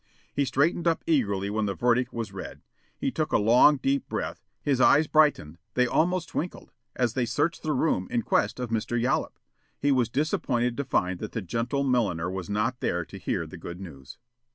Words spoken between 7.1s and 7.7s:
they searched